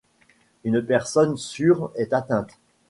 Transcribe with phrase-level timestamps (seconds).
[0.63, 2.57] Une personne sur est atteinte.